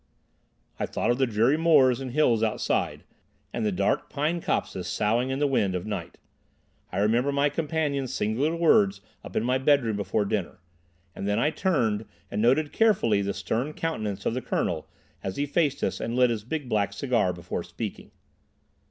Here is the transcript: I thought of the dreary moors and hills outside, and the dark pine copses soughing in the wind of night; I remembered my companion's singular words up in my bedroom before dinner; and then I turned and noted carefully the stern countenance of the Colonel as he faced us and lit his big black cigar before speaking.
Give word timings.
I 0.79 0.87
thought 0.87 1.11
of 1.11 1.19
the 1.19 1.27
dreary 1.27 1.57
moors 1.57 1.99
and 1.99 2.09
hills 2.09 2.41
outside, 2.41 3.03
and 3.53 3.63
the 3.63 3.71
dark 3.71 4.09
pine 4.09 4.41
copses 4.41 4.87
soughing 4.87 5.29
in 5.29 5.37
the 5.37 5.45
wind 5.45 5.75
of 5.75 5.85
night; 5.85 6.17
I 6.91 6.97
remembered 6.97 7.33
my 7.33 7.49
companion's 7.49 8.11
singular 8.11 8.55
words 8.55 9.01
up 9.23 9.35
in 9.35 9.43
my 9.43 9.59
bedroom 9.59 9.95
before 9.97 10.25
dinner; 10.25 10.57
and 11.15 11.27
then 11.27 11.37
I 11.37 11.51
turned 11.51 12.05
and 12.31 12.41
noted 12.41 12.73
carefully 12.73 13.21
the 13.21 13.31
stern 13.35 13.73
countenance 13.73 14.25
of 14.25 14.33
the 14.33 14.41
Colonel 14.41 14.89
as 15.23 15.35
he 15.37 15.45
faced 15.45 15.83
us 15.83 15.99
and 15.99 16.15
lit 16.15 16.31
his 16.31 16.43
big 16.43 16.67
black 16.67 16.93
cigar 16.93 17.31
before 17.31 17.61
speaking. 17.63 18.09